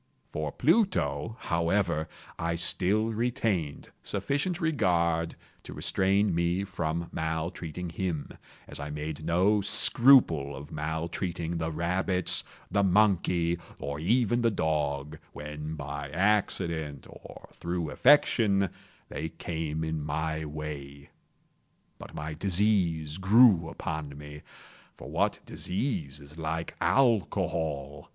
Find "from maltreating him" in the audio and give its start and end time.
6.63-8.31